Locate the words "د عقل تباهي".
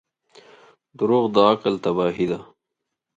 1.35-2.25